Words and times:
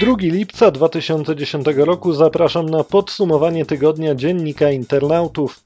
2 0.00 0.16
lipca 0.20 0.70
2010 0.70 1.66
roku 1.76 2.12
zapraszam 2.12 2.70
na 2.70 2.84
podsumowanie 2.84 3.66
tygodnia 3.66 4.14
dziennika 4.14 4.70
internautów. 4.70 5.62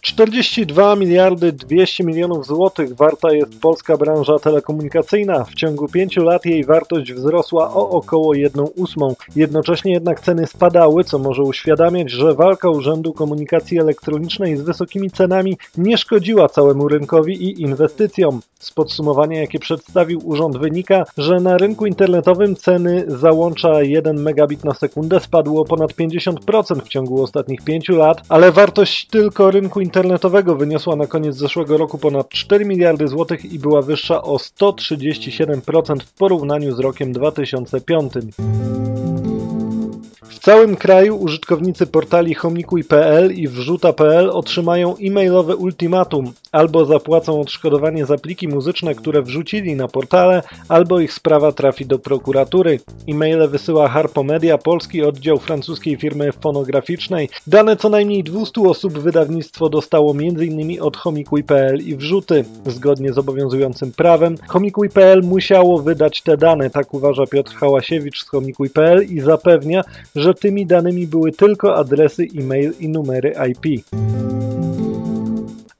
42 0.00 0.96
miliardy 0.96 1.52
200 1.52 2.04
milionów 2.04 2.46
złotych 2.46 2.96
warta 2.96 3.32
jest 3.32 3.60
polska 3.60 3.96
branża 3.96 4.38
telekomunikacyjna. 4.38 5.44
W 5.44 5.54
ciągu 5.54 5.88
pięciu 5.88 6.24
lat 6.24 6.44
jej 6.44 6.64
wartość 6.64 7.12
wzrosła 7.12 7.74
o 7.74 7.90
około 7.90 8.34
1 8.34 8.64
ósmą. 8.76 9.14
Jednocześnie 9.36 9.92
jednak 9.92 10.20
ceny 10.20 10.46
spadały, 10.46 11.04
co 11.04 11.18
może 11.18 11.42
uświadamiać, 11.42 12.10
że 12.10 12.34
walka 12.34 12.70
Urzędu 12.70 13.12
Komunikacji 13.12 13.78
Elektronicznej 13.78 14.56
z 14.56 14.62
wysokimi 14.62 15.10
cenami 15.10 15.58
nie 15.76 15.98
szkodziła 15.98 16.48
całemu 16.48 16.88
rynkowi 16.88 17.44
i 17.44 17.62
inwestycjom. 17.62 18.40
Z 18.58 18.70
podsumowania, 18.70 19.40
jakie 19.40 19.58
przedstawił 19.58 20.20
urząd, 20.24 20.58
wynika, 20.58 21.04
że 21.18 21.40
na 21.40 21.58
rynku 21.58 21.86
internetowym 21.86 22.56
ceny 22.56 23.04
załącza 23.06 23.82
1 23.82 24.22
megabit 24.22 24.64
na 24.64 24.74
sekundę 24.74 25.20
spadło 25.20 25.60
o 25.60 25.64
ponad 25.64 25.92
50% 25.92 26.80
w 26.84 26.88
ciągu 26.88 27.22
ostatnich 27.22 27.62
5 27.64 27.88
lat, 27.88 28.22
ale 28.28 28.52
wartość 28.52 29.06
tylko 29.06 29.50
rynku 29.50 29.80
internetowego 29.88 30.56
wyniosła 30.56 30.96
na 30.96 31.06
koniec 31.06 31.36
zeszłego 31.36 31.76
roku 31.76 31.98
ponad 31.98 32.28
4 32.28 32.64
miliardy 32.64 33.08
złotych 33.08 33.52
i 33.52 33.58
była 33.58 33.82
wyższa 33.82 34.22
o 34.22 34.36
137% 34.36 36.00
w 36.00 36.12
porównaniu 36.12 36.74
z 36.74 36.78
rokiem 36.78 37.12
2005. 37.12 38.12
W 40.22 40.38
całym 40.38 40.76
kraju 40.76 41.16
użytkownicy 41.16 41.86
portali 41.86 42.34
homikuj.pl 42.34 43.32
i 43.32 43.48
wrzuta.pl 43.48 44.30
otrzymają 44.30 44.96
e-mailowe 44.96 45.56
ultimatum. 45.56 46.32
Albo 46.52 46.84
zapłacą 46.84 47.40
odszkodowanie 47.40 48.06
za 48.06 48.18
pliki 48.18 48.48
muzyczne, 48.48 48.94
które 48.94 49.22
wrzucili 49.22 49.76
na 49.76 49.88
portale, 49.88 50.42
albo 50.68 51.00
ich 51.00 51.12
sprawa 51.12 51.52
trafi 51.52 51.86
do 51.86 51.98
prokuratury. 51.98 52.80
E-maile 53.08 53.48
wysyła 53.48 53.88
Harpomedia, 53.88 54.58
polski 54.58 55.02
oddział 55.02 55.38
francuskiej 55.38 55.96
firmy 55.96 56.32
fonograficznej. 56.32 57.28
Dane 57.46 57.76
co 57.76 57.88
najmniej 57.88 58.24
200 58.24 58.60
osób 58.60 58.98
wydawnictwo 58.98 59.68
dostało 59.68 60.12
m.in. 60.12 60.82
od 60.82 60.96
homikuj.pl 60.96 61.80
i 61.80 61.96
wrzuty. 61.96 62.44
Zgodnie 62.66 63.12
z 63.12 63.18
obowiązującym 63.18 63.92
prawem, 63.92 64.36
homikuj.pl 64.48 65.22
musiało 65.22 65.78
wydać 65.78 66.22
te 66.22 66.36
dane, 66.36 66.70
tak 66.70 66.94
uważa 66.94 67.26
Piotr 67.26 67.54
Hałasiewicz 67.54 68.24
z 68.24 68.28
homikuj.pl 68.28 69.02
i 69.02 69.20
zapewnia, 69.20 69.82
że 70.16 70.34
tymi 70.34 70.66
danymi 70.66 71.06
były 71.06 71.32
tylko 71.32 71.76
adresy 71.76 72.26
e-mail 72.38 72.72
i 72.80 72.88
numery 72.88 73.34
IP. 73.50 73.84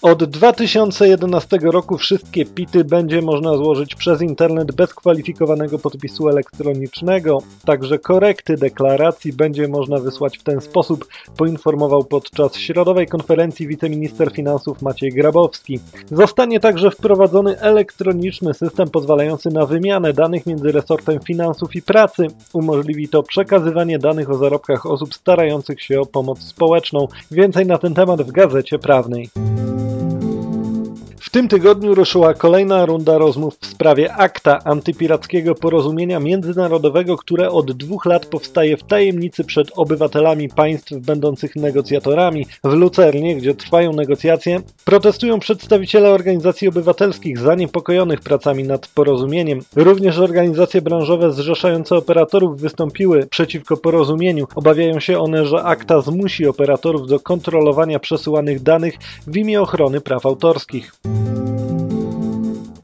Od 0.02 0.24
2011 0.24 1.58
roku 1.62 1.98
wszystkie 1.98 2.44
PIT-y 2.44 2.84
będzie 2.84 3.22
można 3.22 3.56
złożyć 3.56 3.94
przez 3.94 4.22
internet 4.22 4.72
bez 4.72 4.94
kwalifikowanego 4.94 5.78
podpisu 5.78 6.28
elektronicznego, 6.28 7.38
także 7.64 7.98
korekty 7.98 8.56
deklaracji 8.56 9.32
będzie 9.32 9.68
można 9.68 9.98
wysłać 9.98 10.38
w 10.38 10.42
ten 10.42 10.60
sposób, 10.60 11.06
poinformował 11.36 12.04
podczas 12.04 12.56
środowej 12.56 13.06
konferencji 13.06 13.66
wiceminister 13.66 14.32
finansów 14.32 14.82
Maciej 14.82 15.12
Grabowski. 15.12 15.80
Zostanie 16.10 16.60
także 16.60 16.90
wprowadzony 16.90 17.60
elektroniczny 17.60 18.54
system 18.54 18.90
pozwalający 18.90 19.50
na 19.50 19.66
wymianę 19.66 20.12
danych 20.12 20.46
między 20.46 20.72
resortem 20.72 21.20
finansów 21.20 21.76
i 21.76 21.82
pracy. 21.82 22.26
Umożliwi 22.52 23.08
to 23.08 23.22
przekazywanie 23.22 23.98
danych 23.98 24.30
o 24.30 24.34
zarobkach 24.34 24.86
osób 24.86 25.14
starających 25.14 25.82
się 25.82 26.00
o 26.00 26.06
pomoc 26.06 26.40
społeczną. 26.40 27.08
Więcej 27.30 27.66
na 27.66 27.78
ten 27.78 27.94
temat 27.94 28.22
w 28.22 28.32
Gazecie 28.32 28.78
Prawnej. 28.78 29.30
W 31.28 31.30
tym 31.30 31.48
tygodniu 31.48 31.94
ruszyła 31.94 32.34
kolejna 32.34 32.86
runda 32.86 33.18
rozmów 33.18 33.58
w 33.60 33.66
sprawie 33.66 34.14
akta 34.14 34.64
antypirackiego 34.64 35.54
porozumienia 35.54 36.20
międzynarodowego, 36.20 37.16
które 37.16 37.50
od 37.50 37.72
dwóch 37.72 38.06
lat 38.06 38.26
powstaje 38.26 38.76
w 38.76 38.82
tajemnicy 38.82 39.44
przed 39.44 39.70
obywatelami 39.76 40.48
państw 40.48 40.92
będących 40.92 41.56
negocjatorami. 41.56 42.46
W 42.64 42.72
Lucernie, 42.72 43.36
gdzie 43.36 43.54
trwają 43.54 43.92
negocjacje, 43.92 44.60
protestują 44.84 45.40
przedstawiciele 45.40 46.10
organizacji 46.10 46.68
obywatelskich 46.68 47.38
zaniepokojonych 47.38 48.20
pracami 48.20 48.64
nad 48.64 48.86
porozumieniem. 48.86 49.60
Również 49.76 50.18
organizacje 50.18 50.82
branżowe 50.82 51.32
zrzeszające 51.32 51.96
operatorów 51.96 52.60
wystąpiły 52.60 53.26
przeciwko 53.26 53.76
porozumieniu. 53.76 54.46
Obawiają 54.54 55.00
się 55.00 55.18
one, 55.18 55.46
że 55.46 55.62
akta 55.62 56.00
zmusi 56.00 56.46
operatorów 56.46 57.06
do 57.06 57.20
kontrolowania 57.20 57.98
przesyłanych 57.98 58.62
danych 58.62 58.94
w 59.26 59.36
imię 59.36 59.60
ochrony 59.60 60.00
praw 60.00 60.26
autorskich. 60.26 60.92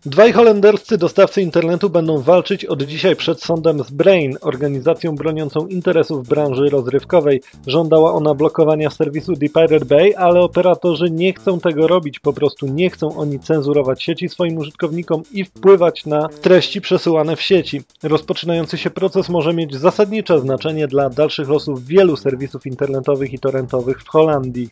Dwaj 0.06 0.32
holenderscy 0.32 0.98
dostawcy 0.98 1.42
internetu 1.42 1.90
będą 1.90 2.20
walczyć 2.20 2.64
od 2.64 2.82
dzisiaj 2.82 3.16
przed 3.16 3.42
sądem 3.42 3.84
z 3.84 3.90
Brain, 3.90 4.36
organizacją 4.40 5.14
broniącą 5.14 5.66
interesów 5.66 6.28
branży 6.28 6.68
rozrywkowej. 6.70 7.42
Żądała 7.66 8.12
ona 8.12 8.34
blokowania 8.34 8.90
serwisu 8.90 9.32
The 9.36 9.48
Pirate 9.48 9.84
Bay, 9.84 10.16
ale 10.16 10.40
operatorzy 10.40 11.10
nie 11.10 11.32
chcą 11.32 11.60
tego 11.60 11.86
robić, 11.86 12.18
po 12.18 12.32
prostu 12.32 12.66
nie 12.66 12.90
chcą 12.90 13.16
oni 13.16 13.40
cenzurować 13.40 14.02
sieci 14.02 14.28
swoim 14.28 14.58
użytkownikom 14.58 15.22
i 15.32 15.44
wpływać 15.44 16.06
na 16.06 16.28
treści 16.28 16.80
przesyłane 16.80 17.36
w 17.36 17.42
sieci. 17.42 17.82
Rozpoczynający 18.02 18.78
się 18.78 18.90
proces 18.90 19.28
może 19.28 19.54
mieć 19.54 19.76
zasadnicze 19.76 20.40
znaczenie 20.40 20.88
dla 20.88 21.10
dalszych 21.10 21.48
losów 21.48 21.86
wielu 21.86 22.16
serwisów 22.16 22.66
internetowych 22.66 23.32
i 23.32 23.38
torrentowych 23.38 24.02
w 24.02 24.08
Holandii. 24.08 24.68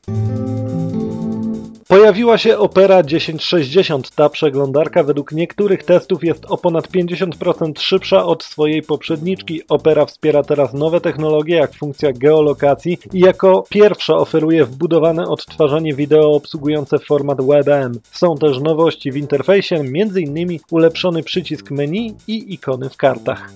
Pojawiła 1.93 2.39
się 2.39 2.59
Opera 2.59 3.03
1060. 3.03 4.11
Ta 4.11 4.29
przeglądarka 4.29 5.03
według 5.03 5.33
niektórych 5.33 5.85
testów 5.85 6.25
jest 6.25 6.45
o 6.45 6.57
ponad 6.59 6.89
50% 6.89 7.81
szybsza 7.81 8.25
od 8.25 8.45
swojej 8.45 8.83
poprzedniczki. 8.83 9.63
Opera 9.69 10.07
wspiera 10.07 10.43
teraz 10.43 10.75
nowe 10.75 11.01
technologie 11.01 11.57
jak 11.57 11.75
funkcja 11.75 12.13
geolokacji 12.13 12.99
i 13.13 13.21
jako 13.21 13.65
pierwsza 13.69 14.15
oferuje 14.15 14.65
wbudowane 14.65 15.29
odtwarzanie 15.29 15.95
wideo 15.95 16.33
obsługujące 16.33 16.99
format 16.99 17.39
WebM. 17.47 18.01
Są 18.13 18.37
też 18.37 18.61
nowości 18.61 19.13
w 19.13 19.17
interfejsie, 19.17 19.77
m.in. 19.77 20.59
ulepszony 20.71 21.23
przycisk 21.23 21.71
menu 21.71 22.15
i 22.29 22.55
ikony 22.55 22.91
w 22.91 22.97
kartach 22.97 23.53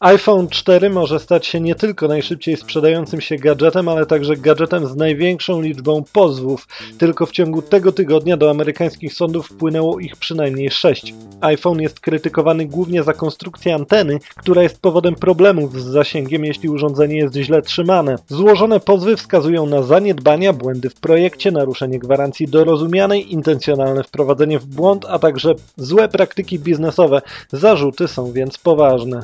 iPhone 0.00 0.48
4 0.48 0.90
może 0.90 1.20
stać 1.20 1.46
się 1.46 1.60
nie 1.60 1.74
tylko 1.74 2.08
najszybciej 2.08 2.56
sprzedającym 2.56 3.20
się 3.20 3.36
gadżetem, 3.36 3.88
ale 3.88 4.06
także 4.06 4.36
gadżetem 4.36 4.86
z 4.86 4.96
największą 4.96 5.60
liczbą 5.60 6.04
pozwów. 6.12 6.68
Tylko 6.98 7.26
w 7.26 7.30
ciągu 7.30 7.62
tego 7.62 7.92
tygodnia 7.92 8.36
do 8.36 8.50
amerykańskich 8.50 9.14
sądów 9.14 9.46
wpłynęło 9.46 10.00
ich 10.00 10.16
przynajmniej 10.16 10.70
sześć. 10.70 11.14
iPhone 11.40 11.80
jest 11.80 12.00
krytykowany 12.00 12.66
głównie 12.66 13.02
za 13.02 13.12
konstrukcję 13.12 13.74
anteny, 13.74 14.18
która 14.36 14.62
jest 14.62 14.80
powodem 14.80 15.14
problemów 15.14 15.80
z 15.80 15.84
zasięgiem, 15.84 16.44
jeśli 16.44 16.68
urządzenie 16.68 17.16
jest 17.16 17.34
źle 17.34 17.62
trzymane. 17.62 18.16
Złożone 18.28 18.80
pozwy 18.80 19.16
wskazują 19.16 19.66
na 19.66 19.82
zaniedbania, 19.82 20.52
błędy 20.52 20.90
w 20.90 20.94
projekcie, 20.94 21.50
naruszenie 21.50 21.98
gwarancji 21.98 22.48
dorozumianej, 22.48 23.32
intencjonalne 23.32 24.04
wprowadzenie 24.04 24.58
w 24.58 24.66
błąd, 24.66 25.04
a 25.08 25.18
także 25.18 25.54
złe 25.76 26.08
praktyki 26.08 26.58
biznesowe. 26.58 27.22
Zarzuty 27.52 28.08
są 28.08 28.32
więc 28.32 28.58
poważne. 28.58 29.22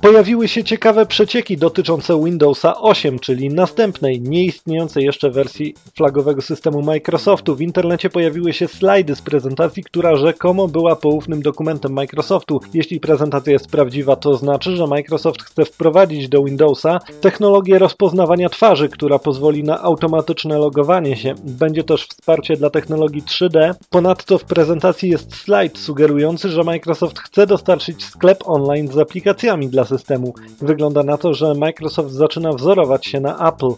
Pojawiły 0.00 0.48
się 0.48 0.64
ciekawe 0.64 1.06
przecieki 1.06 1.56
dotyczące 1.56 2.24
Windowsa 2.24 2.80
8, 2.80 3.18
czyli 3.18 3.48
następnej, 3.48 4.20
nieistniejącej 4.20 5.04
jeszcze 5.04 5.30
wersji 5.30 5.74
flagowego 5.96 6.42
systemu 6.42 6.82
Microsoftu. 6.82 7.54
W 7.56 7.60
internecie 7.60 8.10
pojawiły 8.10 8.52
się 8.52 8.68
slajdy 8.68 9.16
z 9.16 9.20
prezentacji, 9.22 9.84
która 9.84 10.16
rzekomo 10.16 10.68
była 10.68 10.96
poufnym 10.96 11.42
dokumentem 11.42 11.92
Microsoftu. 11.92 12.60
Jeśli 12.74 13.00
prezentacja 13.00 13.52
jest 13.52 13.70
prawdziwa, 13.70 14.16
to 14.16 14.34
znaczy, 14.34 14.76
że 14.76 14.86
Microsoft 14.86 15.42
chce 15.42 15.64
wprowadzić 15.64 16.28
do 16.28 16.44
Windowsa 16.44 16.98
technologię 17.20 17.78
rozpoznawania 17.78 18.48
twarzy, 18.48 18.88
która 18.88 19.18
pozwoli 19.18 19.64
na 19.64 19.82
automatyczne 19.82 20.58
logowanie 20.58 21.16
się. 21.16 21.34
Będzie 21.44 21.84
też 21.84 22.06
wsparcie 22.06 22.56
dla 22.56 22.70
technologii 22.70 23.22
3D. 23.22 23.74
Ponadto 23.90 24.38
w 24.38 24.44
prezentacji 24.44 25.10
jest 25.10 25.36
slajd 25.36 25.78
sugerujący, 25.78 26.48
że 26.48 26.64
Microsoft 26.64 27.18
chce 27.18 27.46
dostarczyć 27.46 28.04
sklep 28.04 28.38
online 28.46 28.88
z 28.88 28.98
aplikacjami 28.98 29.68
dla 29.68 29.87
systemu. 29.88 30.34
Wygląda 30.60 31.02
na 31.02 31.18
to, 31.18 31.34
że 31.34 31.54
Microsoft 31.54 32.10
zaczyna 32.10 32.52
wzorować 32.52 33.06
się 33.06 33.20
na 33.20 33.48
Apple. 33.48 33.70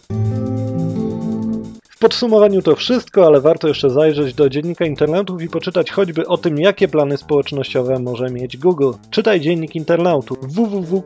W 1.89 1.99
podsumowaniu 1.99 2.61
to 2.61 2.75
wszystko, 2.75 3.25
ale 3.25 3.41
warto 3.41 3.67
jeszcze 3.67 3.89
zajrzeć 3.89 4.33
do 4.33 4.49
dziennika 4.49 4.85
internautów 4.85 5.41
i 5.41 5.49
poczytać 5.49 5.91
choćby 5.91 6.27
o 6.27 6.37
tym, 6.37 6.59
jakie 6.59 6.87
plany 6.87 7.17
społecznościowe 7.17 7.99
może 7.99 8.29
mieć 8.29 8.57
Google. 8.57 8.91
Czytaj 9.09 9.41
dziennik 9.41 9.75
internautów 9.75 10.37
www.d.com.pl 10.41 11.01